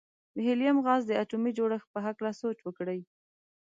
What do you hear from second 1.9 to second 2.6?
په هکله سوچ